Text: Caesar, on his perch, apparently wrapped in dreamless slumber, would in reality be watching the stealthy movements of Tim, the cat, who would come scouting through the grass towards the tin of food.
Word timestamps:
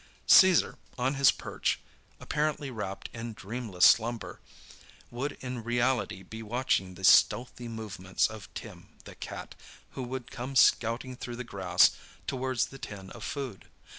Caesar, 0.25 0.79
on 0.97 1.13
his 1.13 1.29
perch, 1.29 1.79
apparently 2.19 2.71
wrapped 2.71 3.07
in 3.13 3.33
dreamless 3.33 3.85
slumber, 3.85 4.39
would 5.11 5.37
in 5.41 5.63
reality 5.63 6.23
be 6.23 6.41
watching 6.41 6.95
the 6.95 7.03
stealthy 7.03 7.67
movements 7.67 8.25
of 8.25 8.51
Tim, 8.55 8.87
the 9.03 9.13
cat, 9.13 9.53
who 9.91 10.01
would 10.01 10.31
come 10.31 10.55
scouting 10.55 11.15
through 11.15 11.35
the 11.35 11.43
grass 11.43 11.91
towards 12.25 12.65
the 12.65 12.79
tin 12.79 13.11
of 13.11 13.23
food. 13.23 13.65